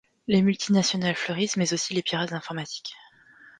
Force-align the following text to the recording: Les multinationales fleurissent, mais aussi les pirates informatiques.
Les 0.25 0.41
multinationales 0.41 1.13
fleurissent, 1.13 1.57
mais 1.57 1.73
aussi 1.73 1.93
les 1.93 2.01
pirates 2.01 2.33
informatiques. 2.33 2.95